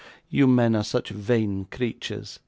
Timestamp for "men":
0.47-0.75